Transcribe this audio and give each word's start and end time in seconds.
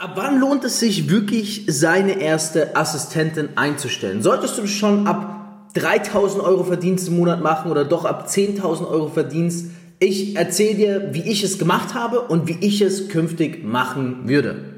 Ab 0.00 0.12
wann 0.14 0.40
lohnt 0.40 0.64
es 0.64 0.80
sich 0.80 1.10
wirklich, 1.10 1.64
seine 1.68 2.22
erste 2.22 2.74
Assistentin 2.74 3.50
einzustellen? 3.56 4.22
Solltest 4.22 4.56
du 4.56 4.66
schon 4.66 5.06
ab 5.06 5.68
3000 5.74 6.42
Euro 6.42 6.64
Verdienst 6.64 7.08
im 7.08 7.18
Monat 7.18 7.42
machen 7.42 7.70
oder 7.70 7.84
doch 7.84 8.06
ab 8.06 8.26
10.000 8.26 8.88
Euro 8.88 9.08
Verdienst? 9.08 9.72
Ich 9.98 10.36
erzähle 10.36 10.74
dir, 10.74 11.08
wie 11.12 11.30
ich 11.30 11.44
es 11.44 11.58
gemacht 11.58 11.92
habe 11.92 12.22
und 12.22 12.48
wie 12.48 12.56
ich 12.62 12.80
es 12.80 13.10
künftig 13.10 13.62
machen 13.62 14.26
würde. 14.26 14.69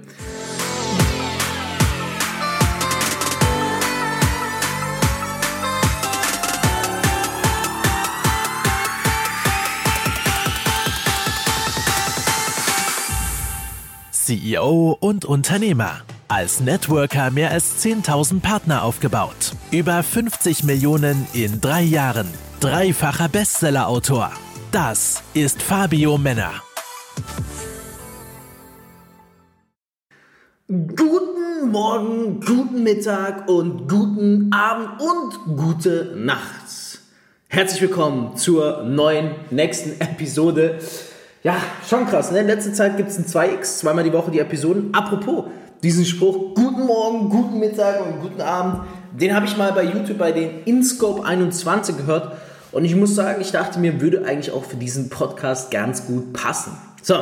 CEO 14.32 14.96
und 14.98 15.26
Unternehmer. 15.26 16.00
Als 16.26 16.60
Networker 16.60 17.30
mehr 17.30 17.50
als 17.50 17.84
10.000 17.84 18.40
Partner 18.40 18.82
aufgebaut. 18.82 19.52
Über 19.70 20.02
50 20.02 20.64
Millionen 20.64 21.26
in 21.34 21.60
drei 21.60 21.82
Jahren. 21.82 22.26
Dreifacher 22.60 23.28
Bestsellerautor. 23.28 24.32
Das 24.70 25.22
ist 25.34 25.60
Fabio 25.60 26.16
Männer. 26.16 26.62
Guten 30.66 31.70
Morgen, 31.70 32.40
guten 32.40 32.82
Mittag 32.84 33.50
und 33.50 33.86
guten 33.86 34.50
Abend 34.50 34.98
und 34.98 35.58
gute 35.58 36.14
Nacht. 36.16 37.00
Herzlich 37.48 37.82
willkommen 37.82 38.38
zur 38.38 38.84
neuen, 38.84 39.32
nächsten 39.50 40.00
Episode 40.00 40.80
ja, 41.42 41.56
schon 41.88 42.06
krass. 42.06 42.30
Ne? 42.30 42.40
In 42.40 42.46
letzter 42.46 42.72
Zeit 42.72 42.96
gibt 42.96 43.10
es 43.10 43.18
ein 43.18 43.26
2x, 43.26 43.78
zweimal 43.78 44.04
die 44.04 44.12
Woche 44.12 44.30
die 44.30 44.38
Episoden. 44.38 44.94
Apropos, 44.94 45.46
diesen 45.82 46.04
Spruch, 46.04 46.54
guten 46.54 46.86
Morgen, 46.86 47.28
guten 47.28 47.58
Mittag 47.58 48.00
und 48.06 48.20
guten 48.20 48.40
Abend, 48.40 48.82
den 49.12 49.34
habe 49.34 49.46
ich 49.46 49.56
mal 49.56 49.72
bei 49.72 49.82
YouTube 49.82 50.18
bei 50.18 50.32
den 50.32 50.62
InScope 50.64 51.24
21 51.24 51.96
gehört. 51.96 52.36
Und 52.70 52.84
ich 52.84 52.94
muss 52.94 53.14
sagen, 53.14 53.40
ich 53.40 53.50
dachte 53.50 53.78
mir, 53.80 54.00
würde 54.00 54.24
eigentlich 54.24 54.52
auch 54.52 54.64
für 54.64 54.76
diesen 54.76 55.10
Podcast 55.10 55.70
ganz 55.70 56.06
gut 56.06 56.32
passen. 56.32 56.76
So, 57.02 57.16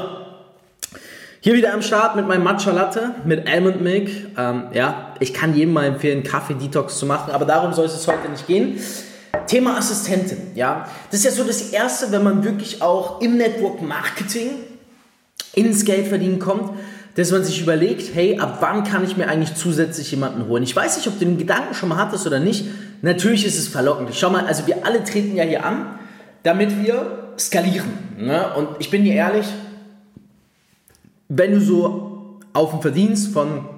hier 1.40 1.55
wieder 1.55 1.72
am 1.72 1.80
Start 1.80 2.16
mit 2.16 2.28
meinem 2.28 2.44
Matcha 2.44 2.70
Latte 2.70 3.14
mit 3.24 3.48
Almond 3.48 3.80
Milk. 3.80 4.10
Ähm, 4.36 4.64
ja, 4.74 5.14
ich 5.20 5.32
kann 5.32 5.55
jedem 5.55 5.72
mal 5.72 5.86
empfehlen, 5.86 6.22
Kaffee-Detox 6.22 6.98
zu 6.98 7.06
machen, 7.06 7.32
aber 7.32 7.46
darum 7.46 7.72
soll 7.72 7.86
es 7.86 8.06
heute 8.06 8.28
nicht 8.28 8.46
gehen. 8.46 8.78
Thema 9.47 9.77
Assistentin, 9.77 10.39
ja. 10.55 10.89
Das 11.11 11.20
ist 11.20 11.25
ja 11.25 11.31
so 11.31 11.45
das 11.45 11.70
Erste, 11.70 12.12
wenn 12.12 12.23
man 12.23 12.45
wirklich 12.45 12.83
auch 12.83 13.20
im 13.20 13.36
Network 13.36 13.83
Marketing 13.83 14.50
ins 15.55 15.84
Geld 15.84 16.09
verdienen 16.09 16.39
kommt, 16.39 16.78
dass 17.17 17.33
man 17.33 17.45
sich 17.45 17.61
überlegt, 17.61 18.14
hey, 18.14 18.39
ab 18.39 18.58
wann 18.61 18.84
kann 18.84 19.05
ich 19.05 19.17
mir 19.17 19.28
eigentlich 19.28 19.55
zusätzlich 19.55 20.11
jemanden 20.11 20.47
holen? 20.47 20.62
Ich 20.62 20.75
weiß 20.75 20.97
nicht, 20.97 21.08
ob 21.08 21.19
du 21.19 21.25
den 21.25 21.39
Gedanken 21.39 21.75
schon 21.75 21.89
mal 21.89 21.98
hattest 21.98 22.27
oder 22.27 22.39
nicht. 22.39 22.67
Natürlich 23.03 23.45
ist 23.45 23.58
es 23.58 23.69
verlockend. 23.69 24.11
Schau 24.14 24.31
mal, 24.31 24.47
also 24.47 24.67
wir 24.67 24.86
alle 24.86 25.03
treten 25.03 25.36
ja 25.36 25.45
hier 25.45 25.64
an, 25.64 25.98
damit 26.42 26.84
wir 26.84 27.34
skalieren. 27.39 27.91
Ne? 28.19 28.55
Und 28.55 28.69
ich 28.78 28.91
bin 28.91 29.05
dir 29.05 29.14
ehrlich, 29.14 29.47
wenn 31.28 31.53
du 31.53 31.61
so 31.61 32.39
auf 32.53 32.70
den 32.70 32.83
Verdienst 32.83 33.33
von 33.33 33.69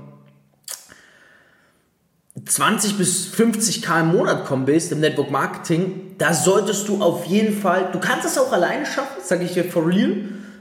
20 2.45 2.99
bis 2.99 3.27
50 3.27 3.83
K 3.83 4.01
im 4.01 4.13
Monat 4.13 4.45
kommen 4.47 4.67
willst 4.67 4.91
im 4.91 5.01
Network 5.01 5.31
Marketing, 5.31 6.17
da 6.19 6.35
solltest 6.35 6.89
du 6.89 7.01
auf 7.01 7.25
jeden 7.27 7.57
Fall, 7.57 7.91
du 7.93 8.01
kannst 8.01 8.27
es 8.27 8.37
auch 8.37 8.53
alleine 8.53 8.85
schaffen, 8.85 9.23
sage 9.23 9.45
ich 9.45 9.53
dir 9.53 9.65
for 9.65 9.87
real, 9.87 10.17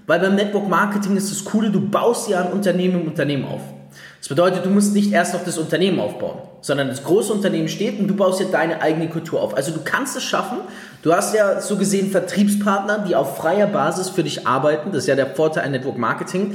weil 0.06 0.20
beim 0.20 0.36
Network 0.36 0.68
Marketing 0.68 1.18
ist 1.18 1.32
das 1.32 1.44
Coole, 1.44 1.72
du 1.72 1.82
baust 1.82 2.28
dir 2.28 2.40
ein 2.40 2.52
Unternehmen 2.52 3.02
im 3.02 3.08
Unternehmen 3.08 3.46
auf. 3.46 3.62
Das 4.20 4.30
bedeutet, 4.30 4.64
du 4.64 4.70
musst 4.70 4.94
nicht 4.94 5.12
erst 5.12 5.34
noch 5.34 5.44
das 5.44 5.58
Unternehmen 5.58 6.00
aufbauen, 6.00 6.38
sondern 6.62 6.88
das 6.88 7.04
große 7.04 7.34
Unternehmen 7.34 7.68
steht 7.68 8.00
und 8.00 8.08
du 8.08 8.16
baust 8.16 8.40
dir 8.40 8.46
deine 8.46 8.80
eigene 8.82 9.10
Kultur 9.10 9.42
auf. 9.42 9.58
Also 9.58 9.72
du 9.72 9.80
kannst 9.84 10.16
es 10.16 10.24
schaffen. 10.24 10.60
Du 11.02 11.12
hast 11.12 11.34
ja 11.34 11.60
so 11.60 11.76
gesehen 11.76 12.12
Vertriebspartner, 12.12 13.00
die 13.00 13.16
auf 13.16 13.38
freier 13.38 13.66
Basis 13.66 14.10
für 14.10 14.22
dich 14.22 14.46
arbeiten. 14.46 14.92
Das 14.92 15.04
ist 15.04 15.08
ja 15.08 15.16
der 15.16 15.26
Vorteil 15.36 15.64
an 15.64 15.72
Network 15.72 15.98
Marketing. 15.98 16.54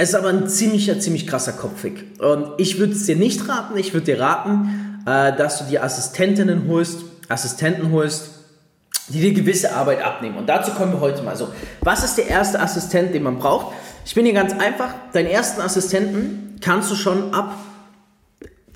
Es 0.00 0.10
ist 0.10 0.14
aber 0.14 0.28
ein 0.28 0.46
ziemlicher, 0.46 1.00
ziemlich 1.00 1.26
krasser 1.26 1.50
Kopfweg. 1.50 2.04
Und 2.20 2.52
ich 2.58 2.78
würde 2.78 2.92
es 2.92 3.06
dir 3.06 3.16
nicht 3.16 3.48
raten. 3.48 3.76
Ich 3.76 3.94
würde 3.94 4.06
dir 4.06 4.20
raten, 4.20 5.02
äh, 5.04 5.36
dass 5.36 5.58
du 5.58 5.64
dir 5.64 5.82
Assistentinnen 5.82 6.68
holst, 6.68 7.00
Assistenten 7.28 7.90
holst, 7.90 8.30
die 9.08 9.20
dir 9.20 9.32
gewisse 9.32 9.74
Arbeit 9.74 10.00
abnehmen. 10.04 10.36
Und 10.36 10.48
dazu 10.48 10.70
kommen 10.70 10.92
wir 10.92 11.00
heute 11.00 11.22
mal. 11.22 11.34
So, 11.34 11.48
was 11.80 12.04
ist 12.04 12.16
der 12.16 12.28
erste 12.28 12.60
Assistent, 12.60 13.12
den 13.12 13.24
man 13.24 13.40
braucht? 13.40 13.74
Ich 14.06 14.14
bin 14.14 14.24
hier 14.24 14.34
ganz 14.34 14.52
einfach. 14.52 14.94
Deinen 15.14 15.26
ersten 15.26 15.60
Assistenten 15.62 16.60
kannst 16.60 16.92
du 16.92 16.94
schon 16.94 17.34
ab 17.34 17.56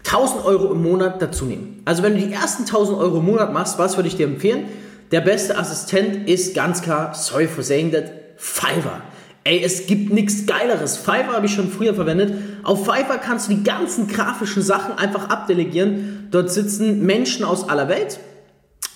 1000 0.04 0.44
Euro 0.44 0.72
im 0.72 0.82
Monat 0.82 1.22
dazu 1.22 1.44
nehmen. 1.44 1.82
Also 1.84 2.02
wenn 2.02 2.16
du 2.16 2.26
die 2.26 2.32
ersten 2.32 2.62
1000 2.64 2.98
Euro 2.98 3.18
im 3.18 3.26
Monat 3.26 3.52
machst, 3.52 3.78
was 3.78 3.96
würde 3.96 4.08
ich 4.08 4.16
dir 4.16 4.26
empfehlen? 4.26 4.64
Der 5.12 5.20
beste 5.20 5.56
Assistent 5.56 6.28
ist 6.28 6.52
ganz 6.52 6.82
klar, 6.82 7.14
sorry 7.14 7.46
for 7.46 7.62
saying 7.62 7.92
that, 7.92 8.10
Fiverr. 8.38 9.02
Ey, 9.44 9.60
es 9.64 9.86
gibt 9.88 10.12
nichts 10.12 10.46
Geileres. 10.46 10.96
Fiverr 10.96 11.32
habe 11.32 11.46
ich 11.46 11.54
schon 11.54 11.68
früher 11.68 11.94
verwendet. 11.94 12.32
Auf 12.62 12.84
Fiverr 12.84 13.18
kannst 13.18 13.48
du 13.48 13.54
die 13.54 13.64
ganzen 13.64 14.06
grafischen 14.06 14.62
Sachen 14.62 14.96
einfach 14.96 15.30
abdelegieren. 15.30 16.28
Dort 16.30 16.50
sitzen 16.50 17.04
Menschen 17.04 17.44
aus 17.44 17.68
aller 17.68 17.88
Welt, 17.88 18.20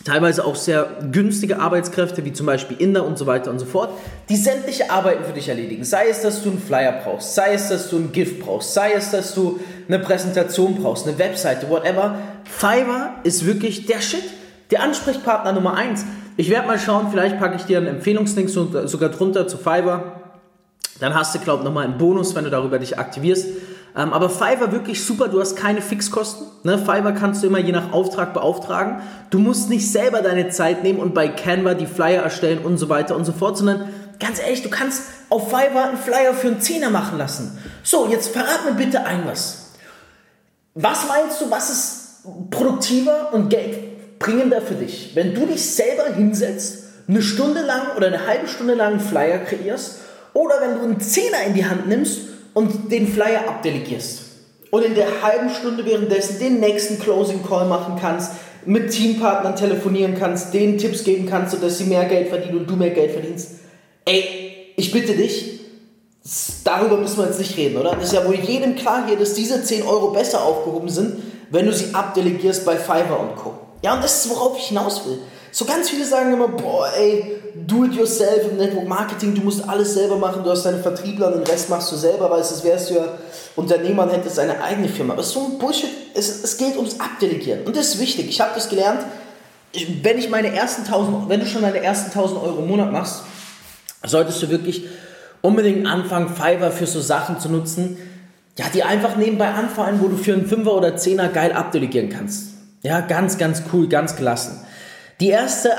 teilweise 0.05 0.45
auch 0.45 0.55
sehr 0.55 0.87
günstige 1.11 1.59
Arbeitskräfte, 1.59 2.25
wie 2.25 2.33
zum 2.33 2.47
Beispiel 2.47 2.77
Inder 2.77 3.05
und 3.05 3.19
so 3.19 3.27
weiter 3.27 3.51
und 3.51 3.59
so 3.59 3.67
fort, 3.67 3.91
die 4.29 4.37
sämtliche 4.37 4.89
Arbeiten 4.89 5.25
für 5.25 5.33
dich 5.33 5.49
erledigen. 5.49 5.83
Sei 5.83 6.09
es, 6.09 6.23
dass 6.23 6.45
du 6.45 6.51
einen 6.51 6.63
Flyer 6.63 7.01
brauchst, 7.03 7.35
sei 7.35 7.55
es, 7.55 7.69
dass 7.69 7.91
du 7.91 7.97
ein 7.97 8.13
GIF 8.13 8.39
brauchst, 8.39 8.73
sei 8.73 8.93
es, 8.93 9.11
dass 9.11 9.35
du 9.35 9.59
eine 9.89 9.99
Präsentation 9.99 10.77
brauchst, 10.77 11.09
eine 11.09 11.19
Webseite, 11.19 11.69
whatever. 11.69 12.21
Fiverr 12.45 13.17
ist 13.25 13.47
wirklich 13.47 13.87
der 13.87 14.01
Shit, 14.01 14.23
der 14.71 14.85
Ansprechpartner 14.85 15.53
Nummer 15.53 15.75
eins. 15.75 16.05
Ich 16.37 16.51
werde 16.51 16.69
mal 16.69 16.79
schauen, 16.79 17.09
vielleicht 17.11 17.41
packe 17.41 17.57
ich 17.57 17.63
dir 17.63 17.79
einen 17.79 17.89
Empfehlungslink 17.89 18.49
sogar 18.49 19.09
drunter 19.09 19.49
zu 19.49 19.57
Fiverr 19.57 20.16
dann 21.01 21.15
hast 21.15 21.35
du, 21.35 21.39
glaube 21.39 21.61
ich, 21.61 21.65
nochmal 21.65 21.85
einen 21.85 21.99
Bonus, 21.99 22.35
wenn 22.35 22.45
du 22.45 22.51
darüber 22.51 22.79
dich 22.79 22.99
aktivierst. 22.99 23.47
Ähm, 23.97 24.13
aber 24.13 24.29
Fiverr 24.29 24.73
wirklich 24.73 25.05
super, 25.05 25.29
du 25.29 25.41
hast 25.41 25.57
keine 25.57 25.81
Fixkosten. 25.81 26.47
Ne? 26.65 26.79
Fiverr 26.79 27.13
kannst 27.13 27.43
du 27.43 27.47
immer 27.47 27.59
je 27.59 27.73
nach 27.73 27.93
Auftrag 27.93 28.35
beauftragen. 28.35 29.01
Du 29.31 29.39
musst 29.39 29.71
nicht 29.71 29.91
selber 29.91 30.21
deine 30.21 30.51
Zeit 30.51 30.83
nehmen 30.83 30.99
und 30.99 31.15
bei 31.15 31.29
Canva 31.29 31.75
die 31.75 31.87
Flyer 31.87 32.23
erstellen 32.23 32.59
und 32.59 32.77
so 32.79 32.89
weiter 32.89 33.17
und 33.17 33.25
so 33.25 33.33
fort, 33.33 33.57
sondern 33.57 33.89
ganz 34.21 34.41
ehrlich, 34.41 34.63
du 34.63 34.69
kannst 34.69 35.03
auf 35.31 35.49
Fiverr 35.49 35.89
einen 35.89 35.99
Flyer 35.99 36.35
für 36.35 36.49
einen 36.49 36.61
Zehner 36.61 36.91
machen 36.91 37.19
lassen. 37.19 37.59
So, 37.83 38.07
jetzt 38.09 38.29
verrat 38.29 38.65
mir 38.67 38.75
bitte 38.75 39.05
ein 39.05 39.23
was. 39.27 39.73
Was 40.75 41.09
meinst 41.09 41.41
du, 41.41 41.51
was 41.51 41.71
ist 41.71 42.51
produktiver 42.51 43.33
und 43.33 43.49
geldbringender 43.49 44.61
für 44.61 44.75
dich? 44.75 45.13
Wenn 45.15 45.35
du 45.35 45.47
dich 45.47 45.75
selber 45.75 46.15
hinsetzt, 46.15 46.85
eine 47.09 47.23
Stunde 47.23 47.63
lang 47.63 47.97
oder 47.97 48.09
eine 48.09 48.27
halbe 48.27 48.49
Stunde 48.49 48.75
lang 48.75 48.93
einen 48.93 49.01
Flyer 49.01 49.39
kreierst 49.39 50.01
oder 50.37 50.61
wenn 50.61 50.75
du 50.75 50.83
einen 50.83 51.01
Zehner 51.01 51.45
in 51.47 51.55
die 51.55 51.65
Hand 51.65 51.89
nimmst 51.89 52.21
und 52.53 52.93
den 52.93 53.09
Flyer 53.09 53.49
abdelegierst. 53.49 54.23
Und 54.71 54.85
in 54.85 54.95
der 54.95 55.23
halben 55.23 55.49
Stunde 55.49 55.87
währenddessen 55.87 56.39
den 56.39 56.61
nächsten 56.61 56.99
Closing 56.99 57.43
Call 57.43 57.67
machen 57.67 57.97
kannst, 57.99 58.33
mit 58.67 58.91
Teampartnern 58.91 59.57
telefonieren 59.57 60.17
kannst, 60.19 60.53
denen 60.53 60.77
Tipps 60.77 61.05
geben 61.05 61.27
kannst, 61.27 61.53
sodass 61.53 61.79
sie 61.79 61.85
mehr 61.85 62.05
Geld 62.05 62.29
verdienen 62.29 62.59
und 62.59 62.71
du 62.71 62.77
mehr 62.77 62.91
Geld 62.91 63.13
verdienst. 63.13 63.53
Ey, 64.05 64.73
ich 64.77 64.93
bitte 64.93 65.15
dich, 65.15 65.61
darüber 66.65 66.99
müssen 66.99 67.19
wir 67.19 67.27
jetzt 67.27 67.39
nicht 67.39 67.57
reden, 67.57 67.79
oder? 67.79 67.93
Das 67.93 68.05
ist 68.05 68.13
ja 68.13 68.27
wohl 68.27 68.35
jedem 68.35 68.77
klar 68.77 69.07
hier, 69.07 69.17
dass 69.17 69.35
diese 69.35 69.63
10 69.63 69.85
Euro 69.85 70.11
besser 70.11 70.43
aufgehoben 70.43 70.91
sind, 70.91 71.23
wenn 71.51 71.65
du 71.65 71.73
sie 71.73 71.95
abdelegierst 71.95 72.67
bei 72.67 72.77
Fiverr 72.77 73.21
und 73.21 73.37
Co. 73.37 73.55
Ja, 73.83 73.95
und 73.95 74.05
das 74.05 74.27
ist, 74.27 74.31
worauf 74.31 74.59
ich 74.59 74.67
hinaus 74.67 75.07
will. 75.07 75.19
So 75.53 75.65
ganz 75.65 75.89
viele 75.89 76.05
sagen 76.05 76.35
immer, 76.35 76.49
boah, 76.49 76.89
ey, 76.99 77.36
do 77.67 77.85
it 77.85 77.95
yourself 77.95 78.51
im 78.51 78.57
Network 78.57 78.87
Marketing, 78.87 79.35
du 79.35 79.43
musst 79.43 79.69
alles 79.69 79.95
selber 79.95 80.17
machen, 80.17 80.43
du 80.45 80.51
hast 80.51 80.65
deine 80.65 80.79
Vertriebler 80.79 81.29
und 81.29 81.35
den 81.35 81.43
Rest 81.45 81.71
machst 81.71 81.91
du 81.93 81.97
selber, 81.97 82.31
weil 82.31 82.41
es 82.41 82.63
wärst 82.65 82.91
du 82.91 82.95
ja 82.95 83.05
Unternehmer 83.55 84.05
und 84.05 84.11
hättest 84.11 84.39
eine 84.39 84.63
eigene 84.63 84.89
Firma. 84.89 85.15
Aber 85.15 85.23
so 85.23 85.47
ein 85.47 85.59
Bullshit, 85.59 85.91
es, 86.15 86.45
es 86.45 86.57
geht 86.57 86.77
ums 86.77 87.01
Abdelegieren. 87.01 87.65
Und 87.65 87.77
das 87.77 87.95
ist 87.95 88.01
wichtig. 88.01 88.29
Ich 88.29 88.41
habe 88.41 88.53
das 88.55 88.69
gelernt, 88.69 89.01
wenn 90.03 90.19
ich 90.19 90.31
meine 90.31 90.55
ersten 90.55 90.83
1000, 90.83 91.29
wenn 91.29 91.41
du 91.41 91.47
schon 91.47 91.63
deine 91.63 91.83
ersten 91.83 92.07
1000 92.07 92.43
Euro 92.43 92.59
im 92.59 92.69
Monat 92.69 92.93
machst, 92.93 93.23
solltest 94.05 94.43
du 94.43 94.51
wirklich 94.51 94.85
unbedingt 95.43 95.87
anfangen, 95.87 96.29
Fiverr 96.29 96.71
für 96.71 96.87
so 96.87 97.01
Sachen 97.01 97.41
zu 97.41 97.49
nutzen, 97.49 97.97
ja, 98.59 98.67
die 98.73 98.83
einfach 98.83 99.17
nebenbei 99.17 99.49
anfallen, 99.49 100.01
wo 100.01 100.09
du 100.09 100.17
für 100.17 100.33
einen 100.33 100.47
Fünfer 100.47 100.75
oder 100.75 100.97
Zehner 100.97 101.29
geil 101.29 101.53
abdelegieren 101.53 102.09
kannst. 102.09 102.55
Ja, 102.83 103.01
ganz, 103.01 103.37
ganz 103.37 103.65
cool, 103.73 103.89
ganz 103.89 104.17
gelassen. 104.17 104.61
Die 105.21 105.29
erste 105.29 105.79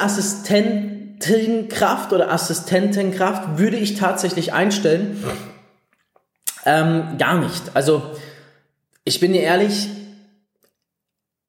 Assistentenkraft 1.18 2.14
oder 2.14 2.32
Assistentenkraft 2.32 3.58
würde 3.58 3.78
ich 3.78 3.96
tatsächlich 3.96 4.54
einstellen. 4.54 5.24
Ähm, 6.66 7.18
gar 7.18 7.40
nicht. 7.40 7.64
Also, 7.74 8.04
ich 9.04 9.20
bin 9.20 9.34
dir 9.34 9.42
ehrlich, 9.42 9.90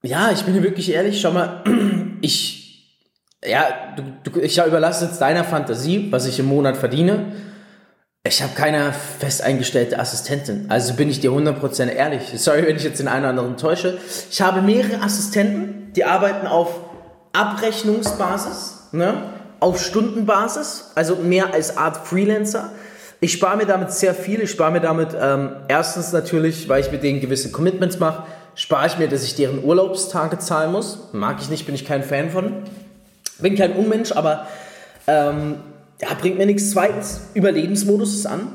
ja, 0.02 0.30
ich 0.30 0.42
bin 0.42 0.54
dir 0.54 0.62
wirklich 0.62 0.90
ehrlich, 0.90 1.20
schau 1.20 1.32
mal, 1.32 1.64
ich, 2.20 2.96
ja, 3.44 3.94
du, 3.96 4.30
du, 4.30 4.40
ich 4.40 4.58
überlasse 4.58 5.06
jetzt 5.06 5.20
deiner 5.20 5.44
Fantasie, 5.44 6.10
was 6.10 6.26
ich 6.26 6.38
im 6.38 6.46
Monat 6.46 6.76
verdiene. 6.76 7.32
Ich 8.24 8.42
habe 8.42 8.54
keine 8.54 8.92
fest 8.92 9.42
eingestellte 9.42 9.98
Assistentin. 9.98 10.66
Also 10.68 10.94
bin 10.94 11.08
ich 11.08 11.20
dir 11.20 11.30
100% 11.30 11.88
ehrlich. 11.88 12.22
Sorry, 12.36 12.66
wenn 12.66 12.76
ich 12.76 12.84
jetzt 12.84 13.00
den 13.00 13.08
einen 13.08 13.20
oder 13.20 13.30
anderen 13.30 13.56
täusche. 13.56 13.98
Ich 14.30 14.40
habe 14.40 14.60
mehrere 14.60 15.02
Assistenten, 15.02 15.92
die 15.94 16.04
arbeiten 16.04 16.46
auf 16.46 16.80
Abrechnungsbasis, 17.32 18.88
ne? 18.92 19.37
Auf 19.60 19.82
Stundenbasis, 19.82 20.92
also 20.94 21.16
mehr 21.16 21.52
als 21.52 21.76
Art 21.76 22.06
Freelancer. 22.06 22.72
Ich 23.20 23.32
spare 23.32 23.56
mir 23.56 23.66
damit 23.66 23.90
sehr 23.90 24.14
viel. 24.14 24.40
Ich 24.40 24.50
spare 24.50 24.70
mir 24.70 24.80
damit 24.80 25.08
ähm, 25.20 25.50
erstens 25.66 26.12
natürlich, 26.12 26.68
weil 26.68 26.80
ich 26.80 26.92
mit 26.92 27.02
denen 27.02 27.20
gewisse 27.20 27.50
Commitments 27.50 27.98
mache, 27.98 28.22
spare 28.54 28.86
ich 28.86 28.98
mir, 28.98 29.08
dass 29.08 29.24
ich 29.24 29.34
deren 29.34 29.64
Urlaubstage 29.64 30.38
zahlen 30.38 30.70
muss. 30.70 31.08
Mag 31.12 31.38
ich 31.40 31.50
nicht, 31.50 31.66
bin 31.66 31.74
ich 31.74 31.84
kein 31.84 32.04
Fan 32.04 32.30
von. 32.30 32.52
Bin 33.40 33.56
kein 33.56 33.72
Unmensch, 33.72 34.12
aber 34.12 34.46
ähm, 35.06 35.56
ja, 36.00 36.08
bringt 36.20 36.38
mir 36.38 36.46
nichts. 36.46 36.70
Zweitens, 36.70 37.20
Überlebensmodus 37.34 38.14
ist 38.14 38.26
an. 38.26 38.48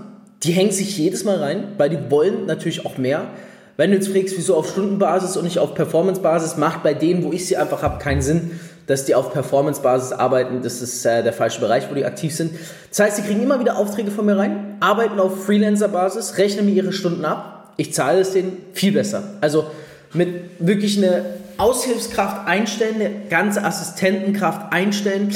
Die 0.44 0.52
hängen 0.52 0.72
sich 0.72 0.98
jedes 0.98 1.24
Mal 1.24 1.38
rein, 1.38 1.74
weil 1.78 1.90
die 1.90 2.12
wollen 2.12 2.46
natürlich 2.46 2.86
auch 2.86 2.98
mehr. 2.98 3.28
Wenn 3.76 3.92
du 3.92 3.98
jetzt 3.98 4.10
fragst, 4.10 4.38
wieso 4.38 4.56
auf 4.56 4.70
Stundenbasis 4.70 5.36
und 5.36 5.46
nicht 5.46 5.58
auf 5.58 5.74
Performancebasis, 5.74 6.58
macht 6.58 6.84
bei 6.84 6.94
denen, 6.94 7.24
wo 7.24 7.32
ich 7.32 7.48
sie 7.48 7.58
einfach 7.58 7.82
habe, 7.82 7.98
keinen 7.98 8.22
Sinn, 8.22 8.60
dass 8.88 9.06
die 9.06 9.16
auf 9.16 9.32
Performancebasis 9.32 10.12
arbeiten. 10.12 10.62
Das 10.62 10.82
ist 10.82 11.06
äh, 11.06 11.24
der 11.24 11.34
falsche 11.34 11.60
Bereich, 11.60 11.90
wo 11.90 11.96
die 11.96 12.06
aktiv 12.06 12.36
sind. 12.36 12.54
Das 12.90 13.00
heißt, 13.00 13.16
sie 13.18 13.22
kriegen 13.24 13.42
immer 13.42 13.60
wieder 13.60 13.78
Aufträge 13.78 14.12
von 14.12 14.26
mir 14.26 14.38
rein, 14.38 14.78
arbeiten 14.80 15.20
auf 15.20 15.46
Freelancer-Basis, 15.46 16.38
rechnen 16.38 16.66
mir 16.66 16.72
ihre 16.72 16.94
Stunden 16.94 17.26
ab. 17.26 17.74
Ich 17.78 17.94
zahle 17.94 18.20
es 18.20 18.32
denen 18.32 18.58
viel 18.74 18.92
besser. 18.92 19.24
Also 19.42 19.66
mit 20.14 20.28
wirklich 20.60 20.98
eine 20.98 21.26
Aushilfskraft 21.58 22.48
einstellen, 22.48 22.96
eine 22.96 23.12
ganze 23.30 23.64
Assistentenkraft 23.64 24.72
einstellen. 24.72 25.34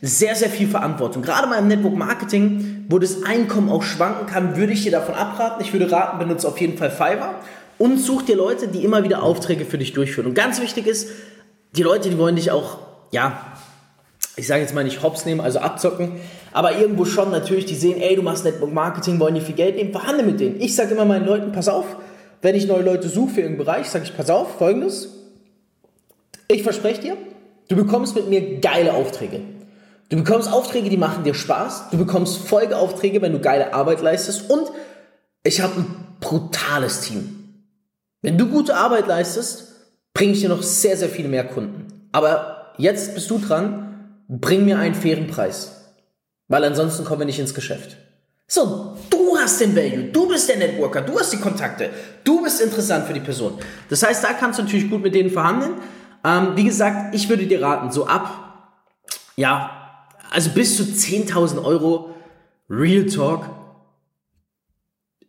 Sehr, 0.00 0.36
sehr 0.36 0.48
viel 0.48 0.68
Verantwortung. 0.68 1.22
Gerade 1.22 1.48
mal 1.48 1.58
im 1.58 1.66
Network 1.66 1.96
Marketing, 1.96 2.86
wo 2.88 3.00
das 3.00 3.24
Einkommen 3.24 3.68
auch 3.68 3.82
schwanken 3.82 4.26
kann, 4.26 4.56
würde 4.56 4.72
ich 4.72 4.84
dir 4.84 4.92
davon 4.92 5.14
abraten. 5.14 5.62
Ich 5.62 5.72
würde 5.72 5.90
raten, 5.90 6.18
benutze 6.18 6.46
auf 6.46 6.60
jeden 6.60 6.78
Fall 6.78 6.90
Fiverr 6.90 7.34
und 7.78 7.98
such 7.98 8.22
dir 8.22 8.36
Leute, 8.36 8.68
die 8.68 8.84
immer 8.84 9.04
wieder 9.04 9.22
Aufträge 9.22 9.64
für 9.64 9.78
dich 9.78 9.92
durchführen. 9.92 10.26
Und 10.26 10.34
ganz 10.34 10.60
wichtig 10.60 10.86
ist, 10.86 11.08
die 11.72 11.82
Leute, 11.82 12.10
die 12.10 12.18
wollen 12.18 12.36
dich 12.36 12.50
auch, 12.50 12.78
ja, 13.10 13.52
ich 14.36 14.46
sage 14.46 14.60
jetzt 14.62 14.74
mal 14.74 14.84
nicht 14.84 15.02
hops 15.02 15.24
nehmen, 15.24 15.40
also 15.40 15.58
abzocken, 15.58 16.12
aber 16.52 16.76
irgendwo 16.76 17.04
schon 17.04 17.30
natürlich, 17.30 17.66
die 17.66 17.74
sehen, 17.74 18.00
ey, 18.00 18.16
du 18.16 18.22
machst 18.22 18.44
Network 18.44 18.72
Marketing, 18.72 19.18
wollen 19.20 19.34
die 19.34 19.40
viel 19.40 19.54
Geld 19.54 19.76
nehmen, 19.76 19.92
verhandle 19.92 20.24
mit 20.24 20.40
denen. 20.40 20.60
Ich 20.60 20.74
sage 20.74 20.94
immer 20.94 21.04
meinen 21.04 21.26
Leuten, 21.26 21.52
pass 21.52 21.68
auf, 21.68 21.84
wenn 22.40 22.54
ich 22.54 22.66
neue 22.66 22.82
Leute 22.82 23.08
suche 23.08 23.34
für 23.34 23.40
irgendeinen 23.40 23.66
Bereich, 23.66 23.90
sage 23.90 24.04
ich, 24.04 24.16
pass 24.16 24.30
auf, 24.30 24.58
folgendes. 24.58 25.08
Ich 26.46 26.62
verspreche 26.62 27.00
dir, 27.00 27.16
du 27.68 27.76
bekommst 27.76 28.14
mit 28.14 28.28
mir 28.28 28.60
geile 28.60 28.94
Aufträge. 28.94 29.40
Du 30.08 30.16
bekommst 30.16 30.50
Aufträge, 30.50 30.88
die 30.88 30.96
machen 30.96 31.24
dir 31.24 31.34
Spaß. 31.34 31.90
Du 31.90 31.98
bekommst 31.98 32.38
Folgeaufträge, 32.38 33.20
wenn 33.20 33.32
du 33.32 33.40
geile 33.40 33.74
Arbeit 33.74 34.00
leistest. 34.00 34.48
Und 34.48 34.70
ich 35.42 35.60
habe 35.60 35.80
ein 35.80 36.06
brutales 36.20 37.02
Team. 37.02 37.64
Wenn 38.22 38.38
du 38.38 38.46
gute 38.46 38.74
Arbeit 38.74 39.06
leistest, 39.06 39.77
bringe 40.14 40.32
ich 40.32 40.40
dir 40.40 40.48
noch 40.48 40.62
sehr, 40.62 40.96
sehr 40.96 41.08
viele 41.08 41.28
mehr 41.28 41.44
Kunden. 41.44 42.08
Aber 42.12 42.72
jetzt 42.78 43.14
bist 43.14 43.30
du 43.30 43.38
dran, 43.38 44.24
bring 44.28 44.64
mir 44.64 44.78
einen 44.78 44.94
fairen 44.94 45.26
Preis. 45.26 45.94
Weil 46.48 46.64
ansonsten 46.64 47.04
kommen 47.04 47.20
wir 47.20 47.26
nicht 47.26 47.38
ins 47.38 47.54
Geschäft. 47.54 47.96
So, 48.46 48.96
du 49.10 49.36
hast 49.36 49.60
den 49.60 49.76
Value, 49.76 50.04
du 50.04 50.26
bist 50.26 50.48
der 50.48 50.56
Networker, 50.56 51.02
du 51.02 51.18
hast 51.18 51.32
die 51.34 51.38
Kontakte, 51.38 51.90
du 52.24 52.42
bist 52.42 52.62
interessant 52.62 53.06
für 53.06 53.12
die 53.12 53.20
Person. 53.20 53.58
Das 53.90 54.02
heißt, 54.02 54.24
da 54.24 54.32
kannst 54.32 54.58
du 54.58 54.62
natürlich 54.62 54.90
gut 54.90 55.02
mit 55.02 55.14
denen 55.14 55.28
verhandeln. 55.28 55.74
Ähm, 56.24 56.52
wie 56.56 56.64
gesagt, 56.64 57.14
ich 57.14 57.28
würde 57.28 57.46
dir 57.46 57.60
raten, 57.60 57.92
so 57.92 58.06
ab, 58.06 58.78
ja, 59.36 60.06
also 60.30 60.50
bis 60.50 60.78
zu 60.78 60.82
10.000 60.82 61.62
Euro 61.62 62.14
Real 62.70 63.04
Talk. 63.04 63.44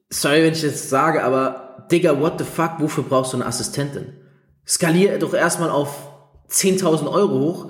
Sorry, 0.10 0.44
wenn 0.44 0.54
ich 0.54 0.62
das 0.62 0.90
sage, 0.90 1.22
aber 1.22 1.86
Digga, 1.92 2.20
what 2.20 2.40
the 2.40 2.46
fuck, 2.46 2.80
wofür 2.80 3.04
brauchst 3.04 3.34
du 3.34 3.38
eine 3.38 3.46
Assistentin? 3.46 4.14
Skalier 4.69 5.18
doch 5.18 5.33
erstmal 5.33 5.71
auf 5.71 5.89
10.000 6.51 7.12
Euro 7.12 7.39
hoch, 7.39 7.66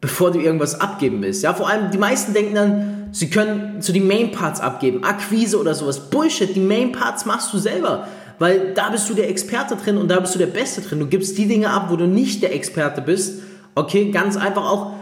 bevor 0.00 0.30
du 0.30 0.38
irgendwas 0.38 0.80
abgeben 0.80 1.20
willst. 1.20 1.42
Ja, 1.42 1.52
vor 1.52 1.68
allem 1.68 1.90
die 1.90 1.98
meisten 1.98 2.32
denken 2.32 2.54
dann, 2.54 2.94
Sie 3.14 3.30
können 3.30 3.80
zu 3.80 3.92
den 3.92 4.08
Main 4.08 4.32
Parts 4.32 4.60
abgeben, 4.60 5.04
Akquise 5.04 5.60
oder 5.60 5.74
sowas. 5.74 6.10
Bullshit, 6.10 6.54
die 6.56 6.60
Main 6.60 6.90
Parts 6.90 7.26
machst 7.26 7.52
du 7.54 7.58
selber. 7.58 8.08
Weil 8.40 8.74
da 8.74 8.90
bist 8.90 9.08
du 9.08 9.14
der 9.14 9.30
Experte 9.30 9.76
drin 9.76 9.98
und 9.98 10.08
da 10.08 10.18
bist 10.18 10.34
du 10.34 10.40
der 10.40 10.48
Beste 10.48 10.80
drin. 10.80 10.98
Du 10.98 11.06
gibst 11.06 11.38
die 11.38 11.46
Dinge 11.46 11.70
ab, 11.70 11.86
wo 11.90 11.96
du 11.96 12.08
nicht 12.08 12.42
der 12.42 12.52
Experte 12.52 13.00
bist. 13.00 13.42
Okay, 13.76 14.10
ganz 14.10 14.36
einfach 14.36 14.68
auch. 14.68 14.94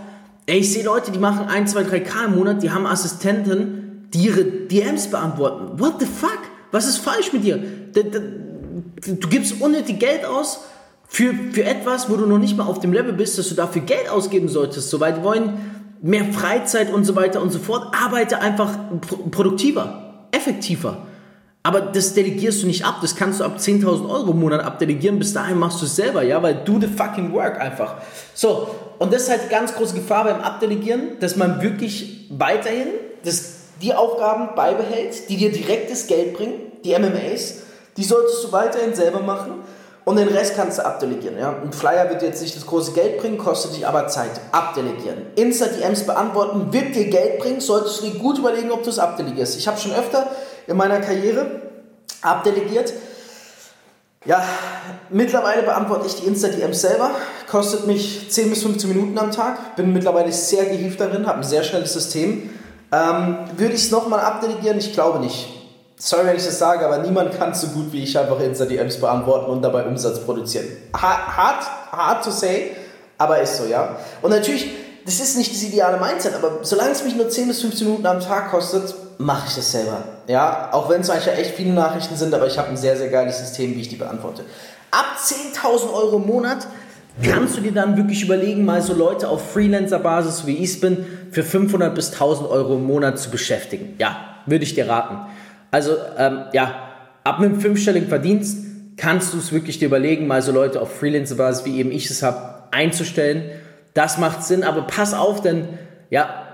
Ey, 0.45 0.59
ich 0.59 0.75
sehe 0.75 0.85
Leute, 0.85 1.11
die 1.11 1.19
machen 1.19 1.47
1, 1.49 1.73
2, 1.73 1.85
3 1.85 2.01
K 2.01 2.25
im 2.27 2.37
Monat, 2.37 2.63
die 2.63 2.71
haben 2.71 2.85
Assistenten, 2.85 4.09
die 4.13 4.27
ihre 4.27 4.45
DMs 4.45 5.09
beantworten. 5.09 5.81
What 5.81 5.95
the 6.01 6.07
fuck? 6.07 6.41
Was 6.71 6.87
ist 6.87 6.99
falsch 6.99 7.33
mit 7.33 7.45
dir? 7.45 7.63
Du 7.95 9.29
gibst 9.29 9.59
unnötig 9.59 9.99
Geld 9.99 10.27
aus 10.27 10.61
für, 11.13 11.35
für 11.53 11.65
etwas, 11.65 12.09
wo 12.09 12.17
du 12.17 12.25
noch 12.25 12.39
nicht 12.39 12.57
mal 12.57 12.65
auf 12.65 12.81
dem 12.81 12.95
Level 12.95 13.13
bist, 13.13 13.37
dass 13.37 13.51
du 13.51 13.55
dafür 13.55 13.83
Geld 13.83 14.09
ausgeben 14.09 14.49
solltest. 14.49 14.89
So, 14.89 14.99
weil 14.99 15.23
wollen 15.23 15.59
mehr 16.01 16.25
Freizeit 16.33 16.91
und 16.91 17.05
so 17.05 17.15
weiter 17.15 17.43
und 17.43 17.53
so 17.53 17.59
fort. 17.59 17.95
Arbeite 17.95 18.41
einfach 18.41 18.71
produktiver, 19.31 20.27
effektiver. 20.33 21.07
Aber 21.65 21.83
das 21.83 22.15
delegierst 22.15 22.63
du 22.63 22.67
nicht 22.67 22.87
ab. 22.87 23.01
Das 23.03 23.15
kannst 23.15 23.41
du 23.41 23.45
ab 23.45 23.59
10.000 23.59 24.09
Euro 24.09 24.31
im 24.31 24.41
Monat 24.41 24.65
abdelegieren. 24.65 25.19
Bis 25.19 25.35
dahin 25.35 25.59
machst 25.59 25.83
du 25.83 25.85
es 25.85 25.97
selber, 25.97 26.23
ja, 26.23 26.43
weil 26.43 26.55
do 26.65 26.81
the 26.81 26.87
fucking 26.87 27.31
work 27.35 27.61
einfach. 27.61 27.97
So, 28.33 28.75
und 28.99 29.13
das 29.13 29.25
ist 29.25 29.31
halt 29.31 29.51
ganz 29.51 29.75
große 29.75 29.95
Gefahr 29.95 30.25
beim 30.25 30.41
Abdelegieren, 30.41 31.19
dass 31.21 31.37
man 31.37 31.61
wirklich 31.61 32.31
weiterhin 32.31 32.89
das, 33.23 33.57
die 33.83 33.93
Aufgaben 33.93 34.55
beibehält, 34.57 35.29
die 35.29 35.37
dir 35.37 35.53
direktes 35.53 36.07
Geld 36.07 36.33
bringen, 36.39 36.55
die 36.87 36.99
MMAs, 36.99 37.65
die 37.99 38.05
solltest 38.05 38.45
du 38.45 38.53
weiterhin 38.53 38.95
selber 38.95 39.21
machen 39.21 39.57
und 40.05 40.17
den 40.17 40.29
Rest 40.29 40.57
kannst 40.57 40.79
du 40.79 40.85
abdelegieren. 40.85 41.39
Ja? 41.39 41.55
Ein 41.63 41.73
Flyer 41.73 42.09
wird 42.11 42.23
jetzt 42.23 42.43
nicht 42.43 42.57
das 42.57 42.67
große 42.67 42.93
Geld 42.93 43.19
bringen, 43.19 43.39
kostet 43.39 43.77
dich 43.77 43.87
aber 43.87 44.09
Zeit. 44.09 44.33
Abdelegieren. 44.51 45.27
Insta-DMs 45.37 46.05
beantworten 46.07 46.73
wird 46.73 46.95
dir 46.95 47.09
Geld 47.09 47.39
bringen, 47.39 47.61
solltest 47.61 48.01
du 48.01 48.07
dir 48.07 48.19
gut 48.19 48.39
überlegen, 48.39 48.73
ob 48.73 48.83
du 48.83 48.91
es 48.91 48.99
abdelegierst. 48.99 49.57
Ich 49.59 49.69
habe 49.69 49.79
schon 49.79 49.93
öfter 49.93 50.29
in 50.67 50.77
meiner 50.77 51.01
Karriere 51.01 51.63
abdelegiert. 52.21 52.93
Ja, 54.25 54.45
mittlerweile 55.11 55.63
beantworte 55.63 56.07
ich 56.07 56.17
die 56.17 56.27
Insta-DMs 56.27 56.81
selber. 56.81 57.11
Kostet 57.49 57.87
mich 57.87 58.31
10 58.31 58.51
bis 58.51 58.63
15 58.63 58.89
Minuten 58.89 59.19
am 59.19 59.31
Tag. 59.31 59.77
Bin 59.77 59.93
mittlerweile 59.93 60.33
sehr 60.33 60.65
gehievt 60.65 61.01
darin, 61.01 61.27
habe 61.27 61.39
ein 61.39 61.45
sehr 61.45 61.63
schnelles 61.63 61.93
System. 61.93 62.51
Ähm, 62.93 63.39
würde 63.57 63.75
ich 63.75 63.85
es 63.85 63.91
nochmal 63.91 64.21
abdelegieren? 64.21 64.79
Ich 64.79 64.93
glaube 64.93 65.19
nicht 65.19 65.62
sorry, 65.97 66.27
wenn 66.27 66.37
ich 66.37 66.45
das 66.45 66.59
sage, 66.59 66.85
aber 66.85 66.99
niemand 66.99 67.37
kann 67.39 67.55
so 67.55 67.69
gut 67.69 67.93
wie 67.93 68.03
ich 68.03 68.19
einfach 68.19 68.41
Insta-DMs 68.41 68.99
beantworten 68.99 69.51
und 69.51 69.63
dabei 69.63 69.85
Umsatz 69.85 70.21
produzieren. 70.21 70.67
Hard, 70.95 71.65
hard 71.93 72.25
to 72.25 72.31
say, 72.31 72.73
aber 73.19 73.41
ist 73.41 73.57
so, 73.57 73.67
ja. 73.67 73.97
Und 74.21 74.31
natürlich, 74.31 74.71
das 75.05 75.21
ist 75.21 75.37
nicht 75.37 75.53
das 75.53 75.63
ideale 75.63 75.99
Mindset, 75.99 76.35
aber 76.35 76.59
solange 76.63 76.93
es 76.93 77.05
mich 77.05 77.17
nur 77.17 77.29
10 77.29 77.49
bis 77.49 77.61
15 77.61 77.87
Minuten 77.87 78.07
am 78.07 78.21
Tag 78.21 78.51
kostet, 78.51 78.95
mache 79.19 79.47
ich 79.49 79.55
das 79.55 79.71
selber. 79.71 80.03
Ja, 80.27 80.71
auch 80.73 80.89
wenn 80.89 81.01
es 81.01 81.11
eigentlich 81.11 81.39
echt 81.39 81.55
viele 81.55 81.73
Nachrichten 81.73 82.17
sind, 82.17 82.35
aber 82.35 82.47
ich 82.47 82.59
habe 82.59 82.69
ein 82.69 82.77
sehr, 82.77 82.97
sehr 82.97 83.09
geiles 83.09 83.39
System, 83.39 83.75
wie 83.77 83.81
ich 83.81 83.89
die 83.89 83.97
beantworte. 83.97 84.45
Ab 84.91 85.17
10.000 85.19 85.93
Euro 85.93 86.17
im 86.17 86.27
Monat 86.27 86.67
kannst 87.23 87.57
du 87.57 87.61
dir 87.61 87.73
dann 87.73 87.97
wirklich 87.97 88.23
überlegen, 88.23 88.65
mal 88.65 88.83
so 88.83 88.95
Leute 88.95 89.29
auf 89.29 89.53
Freelancer-Basis, 89.53 90.47
wie 90.47 90.57
ich 90.57 90.71
es 90.71 90.81
bin, 90.81 91.07
für 91.31 91.43
500 91.43 91.95
bis 91.95 92.13
1000 92.13 92.49
Euro 92.49 92.75
im 92.75 92.85
Monat 92.85 93.19
zu 93.19 93.31
beschäftigen. 93.31 93.97
Ja, 93.99 94.17
würde 94.47 94.65
ich 94.65 94.75
dir 94.75 94.89
raten. 94.89 95.19
Also 95.73 95.97
ähm, 96.19 96.45
ja, 96.53 96.91
ab 97.25 97.39
einem 97.39 97.61
fünfstelligen 97.61 98.09
Verdienst 98.09 98.65
kannst 98.97 99.35
du 99.35 99.39
es 99.39 99.53
wirklich 99.53 99.79
dir 99.79 99.87
überlegen, 99.87 100.29
mal 100.29 100.43
so 100.43 100.53
Leute 100.53 100.81
auf 100.81 100.99
Freelancer-Basis, 100.99 101.65
wie 101.65 101.79
eben 101.79 101.91
ich 101.91 102.09
es 102.09 102.23
habe, 102.23 102.65
einzustellen. 102.71 103.51
Das 103.95 104.19
macht 104.19 104.45
Sinn, 104.45 104.63
aber 104.63 104.83
pass 104.83 105.15
auf, 105.15 105.41
denn 105.41 105.67
ja, 106.11 106.52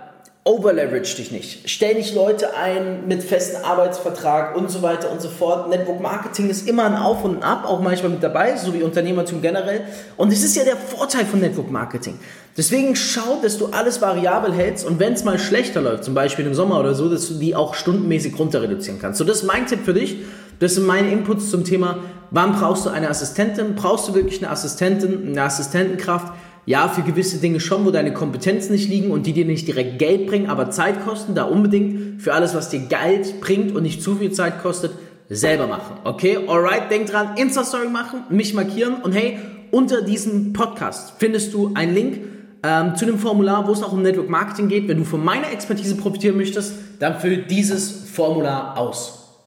overleverage 0.48 1.16
dich 1.16 1.30
nicht. 1.30 1.68
Stell 1.68 1.94
nicht 1.94 2.14
Leute 2.14 2.56
ein 2.56 3.06
mit 3.06 3.22
festem 3.22 3.62
Arbeitsvertrag 3.64 4.56
und 4.56 4.70
so 4.70 4.80
weiter 4.80 5.12
und 5.12 5.20
so 5.20 5.28
fort. 5.28 5.68
Network 5.68 6.00
Marketing 6.00 6.48
ist 6.48 6.66
immer 6.66 6.86
ein 6.86 6.94
Auf 6.94 7.22
und 7.22 7.42
Ab, 7.42 7.64
auch 7.66 7.82
manchmal 7.82 8.12
mit 8.12 8.22
dabei, 8.22 8.56
so 8.56 8.72
wie 8.72 8.82
Unternehmertum 8.82 9.42
generell. 9.42 9.82
Und 10.16 10.32
es 10.32 10.42
ist 10.42 10.56
ja 10.56 10.64
der 10.64 10.76
Vorteil 10.76 11.26
von 11.26 11.40
Network 11.40 11.70
Marketing. 11.70 12.18
Deswegen 12.56 12.96
schau, 12.96 13.38
dass 13.42 13.58
du 13.58 13.66
alles 13.66 14.00
variabel 14.00 14.54
hältst 14.54 14.86
und 14.86 14.98
wenn 14.98 15.12
es 15.12 15.22
mal 15.22 15.38
schlechter 15.38 15.82
läuft, 15.82 16.04
zum 16.04 16.14
Beispiel 16.14 16.46
im 16.46 16.54
Sommer 16.54 16.80
oder 16.80 16.94
so, 16.94 17.10
dass 17.10 17.28
du 17.28 17.34
die 17.34 17.54
auch 17.54 17.74
stundenmäßig 17.74 18.38
runter 18.38 18.62
reduzieren 18.62 18.98
kannst. 18.98 19.18
So, 19.18 19.24
das 19.24 19.42
ist 19.42 19.44
mein 19.44 19.66
Tipp 19.66 19.80
für 19.84 19.94
dich. 19.94 20.16
Das 20.60 20.74
sind 20.74 20.86
meine 20.86 21.12
Inputs 21.12 21.50
zum 21.50 21.62
Thema, 21.62 21.98
wann 22.30 22.52
brauchst 22.52 22.86
du 22.86 22.90
eine 22.90 23.10
Assistentin? 23.10 23.74
Brauchst 23.76 24.08
du 24.08 24.14
wirklich 24.14 24.42
eine 24.42 24.50
Assistentin, 24.50 25.28
eine 25.28 25.42
Assistentenkraft? 25.42 26.32
Ja, 26.68 26.90
für 26.90 27.00
gewisse 27.00 27.38
Dinge 27.38 27.60
schon, 27.60 27.86
wo 27.86 27.90
deine 27.90 28.12
Kompetenzen 28.12 28.72
nicht 28.72 28.90
liegen 28.90 29.10
und 29.10 29.24
die 29.24 29.32
dir 29.32 29.46
nicht 29.46 29.66
direkt 29.66 29.98
Geld 29.98 30.26
bringen, 30.26 30.50
aber 30.50 30.70
Zeit 30.70 31.02
kosten, 31.02 31.34
da 31.34 31.44
unbedingt 31.44 32.20
für 32.20 32.34
alles, 32.34 32.54
was 32.54 32.68
dir 32.68 32.80
Geld 32.80 33.40
bringt 33.40 33.74
und 33.74 33.84
nicht 33.84 34.02
zu 34.02 34.16
viel 34.16 34.32
Zeit 34.32 34.60
kostet, 34.60 34.92
selber 35.30 35.66
machen. 35.66 35.96
Okay, 36.04 36.36
alright, 36.46 36.90
denk 36.90 37.06
dran, 37.06 37.38
Insta-Story 37.38 37.88
machen, 37.88 38.24
mich 38.28 38.52
markieren 38.52 38.96
und 39.02 39.12
hey, 39.12 39.38
unter 39.70 40.02
diesem 40.02 40.52
Podcast 40.52 41.14
findest 41.16 41.54
du 41.54 41.72
einen 41.74 41.94
Link, 41.94 42.16
äh, 42.62 42.68
ähm, 42.68 42.96
zu 42.96 43.06
dem 43.06 43.18
Formular, 43.18 43.66
wo 43.66 43.72
es 43.72 43.82
auch 43.82 43.92
um 43.92 44.02
Network 44.02 44.28
Marketing 44.28 44.68
geht. 44.68 44.88
Wenn 44.88 44.98
du 44.98 45.04
von 45.04 45.24
meiner 45.24 45.50
Expertise 45.50 45.96
profitieren 45.96 46.36
möchtest, 46.36 46.74
dann 46.98 47.18
füll 47.18 47.44
dieses 47.44 48.10
Formular 48.12 48.76
aus. 48.76 49.40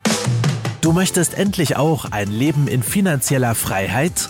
Du 0.82 0.92
möchtest 0.92 1.38
endlich 1.38 1.78
auch 1.78 2.06
ein 2.06 2.32
Leben 2.32 2.68
in 2.68 2.82
finanzieller 2.82 3.54
Freiheit? 3.54 4.30